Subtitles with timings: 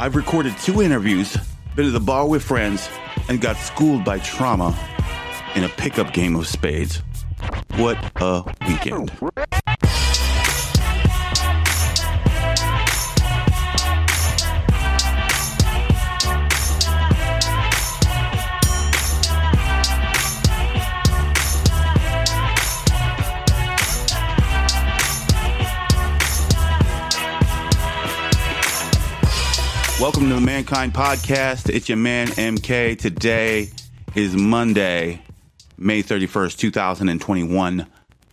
[0.00, 1.36] I've recorded two interviews,
[1.74, 2.88] been to the bar with friends,
[3.28, 4.78] and got schooled by trauma
[5.56, 7.02] in a pickup game of spades.
[7.76, 9.10] What a weekend.
[30.00, 31.68] Welcome to the Mankind Podcast.
[31.68, 32.96] It's your man MK.
[33.00, 33.68] Today
[34.14, 35.20] is Monday,
[35.76, 37.84] May 31st, 2021.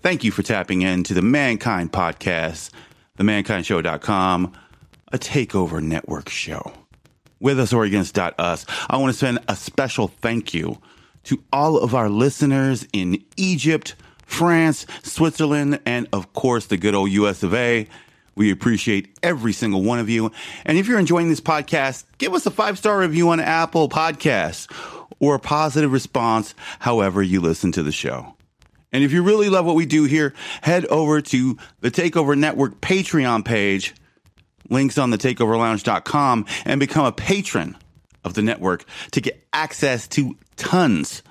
[0.02, 2.70] Thank you for tapping in to the Mankind Podcast,
[3.18, 4.54] themankindshow.com,
[5.12, 6.72] a takeover network show.
[7.40, 10.80] With us or against us, I want to send a special thank you
[11.24, 17.10] to all of our listeners in Egypt, France, Switzerland, and of course the good old
[17.10, 17.88] US of A.
[18.36, 20.32] We appreciate every single one of you.
[20.66, 24.68] And if you're enjoying this podcast, give us a five star review on Apple Podcasts
[25.20, 28.36] or a positive response, however you listen to the show.
[28.92, 32.82] And if you really love what we do here, head over to the Takeover Network
[32.82, 33.94] Patreon page,
[34.70, 37.78] links on the takeoverlounge.com, and become a patron
[38.24, 41.24] of the network to get access to tons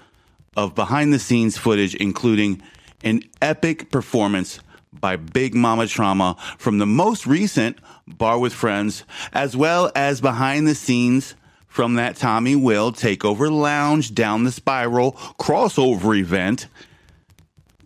[0.56, 2.62] of behind the scenes footage, including
[3.02, 4.60] an epic performance
[5.00, 10.66] by Big Mama Trauma from the most recent Bar with Friends, as well as behind
[10.66, 11.34] the scenes
[11.66, 16.68] from that Tommy Will Takeover Lounge Down the Spiral crossover event,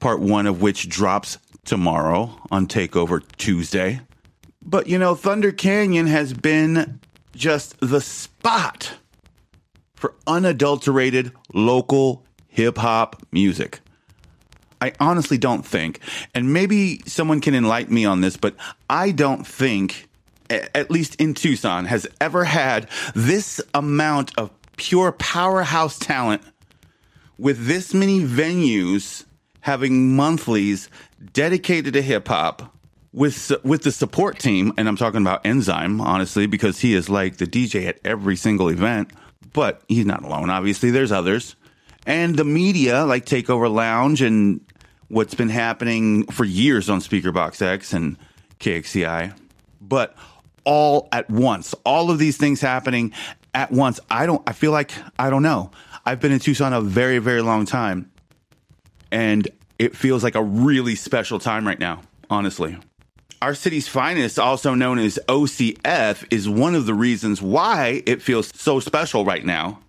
[0.01, 4.01] part one of which drops tomorrow on Takeover Tuesday.
[4.63, 7.01] But you know, Thunder Canyon has been
[7.35, 8.93] just the spot
[9.95, 13.81] for unadulterated local hip hop music.
[14.81, 16.01] I honestly don't think,
[16.35, 18.55] and maybe someone can enlighten me on this, but
[18.89, 20.09] I don't think,
[20.51, 26.43] at least in Tucson, has ever had this amount of pure powerhouse talent
[27.39, 29.25] with this many venues
[29.61, 30.89] having monthlies
[31.33, 32.75] dedicated to hip hop
[33.13, 37.39] with with the support team and I'm talking about Enzyme honestly because he is like
[37.39, 39.11] the DJ at every single event
[39.53, 40.51] but he's not alone.
[40.51, 41.57] Obviously there's others
[42.09, 44.61] and the media like Takeover Lounge and
[45.09, 48.17] what's been happening for years on Speakerbox X and
[48.59, 49.39] KXCI,
[49.81, 50.17] but
[50.65, 51.75] all at once.
[51.85, 53.13] All of these things happening
[53.55, 54.01] at once.
[54.11, 55.71] I don't, I feel like, I don't know.
[56.05, 58.11] I've been in Tucson a very, very long time.
[59.13, 59.47] And
[59.79, 62.79] it feels like a really special time right now, honestly.
[63.41, 68.51] Our city's finest, also known as OCF, is one of the reasons why it feels
[68.59, 69.81] so special right now.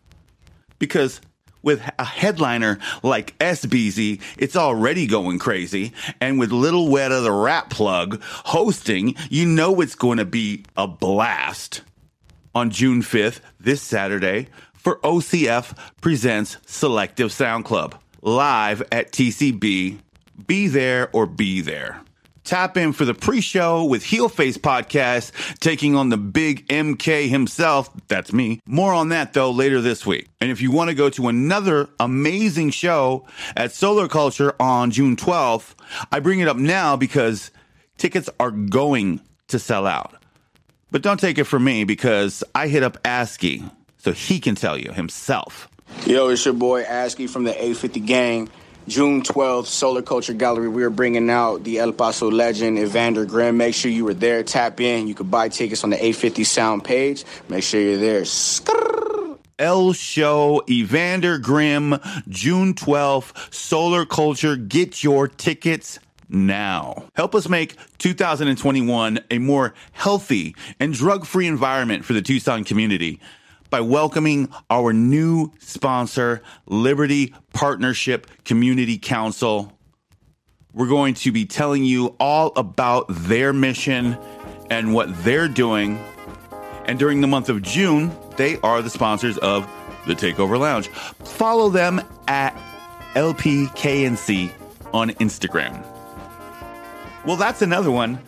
[0.78, 1.20] Because
[1.62, 5.94] with a headliner like SBZ, it's already going crazy.
[6.22, 10.88] And with Little Weta, the rap plug, hosting, you know it's going to be a
[10.88, 11.82] blast.
[12.56, 20.00] On June 5th, this Saturday, for OCF Presents Selective Sound Club, live at TCB.
[20.48, 22.02] Be there or be there.
[22.50, 27.30] Tap in for the pre show with Heel Face Podcast, taking on the big MK
[27.30, 27.92] himself.
[28.08, 28.60] That's me.
[28.66, 30.30] More on that, though, later this week.
[30.42, 35.16] And if you want to go to another amazing show at Solar Culture on June
[35.16, 35.76] 12th,
[36.12, 37.52] I bring it up now because
[38.00, 40.16] tickets are going to sell out.
[40.90, 43.64] But don't take it from me because I hit up ASCII
[44.00, 45.70] so he can tell you himself.
[46.08, 48.50] Yo, it's your boy ASCII from the 850 Gang.
[48.90, 53.56] June 12th, Solar Culture Gallery, we are bringing out the El Paso legend, Evander Grimm.
[53.56, 54.42] Make sure you were there.
[54.42, 55.08] Tap in.
[55.08, 57.24] You can buy tickets on the 850 Sound page.
[57.48, 58.26] Make sure you're there.
[59.60, 64.56] El Show, Evander Grimm, June 12th, Solar Culture.
[64.56, 67.06] Get your tickets now.
[67.16, 73.20] Help us make 2021 a more healthy and drug free environment for the Tucson community
[73.70, 79.78] by welcoming our new sponsor, Liberty Partnership Community Council.
[80.74, 84.18] We're going to be telling you all about their mission
[84.70, 85.98] and what they're doing.
[86.86, 89.68] And during the month of June, they are the sponsors of
[90.08, 90.88] the Takeover Lounge.
[90.88, 92.56] Follow them at
[93.16, 94.52] LPKNC
[94.94, 95.86] on Instagram.
[97.26, 98.20] Well, that's another one.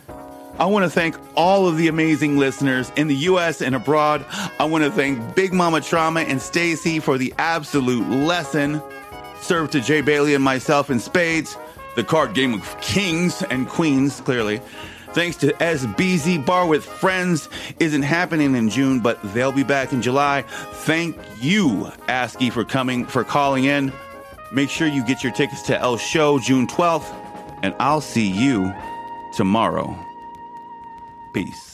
[0.58, 4.24] I want to thank all of the amazing listeners in the US and abroad.
[4.58, 8.82] I want to thank Big Mama Trauma and Stacy for the absolute lesson
[9.40, 11.56] served to Jay Bailey and myself in spades,
[11.96, 14.60] the card game of kings and queens, clearly.
[15.12, 17.48] Thanks to SBZ Bar with Friends
[17.78, 20.42] isn't happening in June, but they'll be back in July.
[20.42, 23.92] Thank you, ASCII, for coming, for calling in.
[24.52, 27.12] Make sure you get your tickets to El Show June 12th,
[27.62, 28.72] and I'll see you
[29.34, 30.11] tomorrow.
[31.32, 31.71] Peace.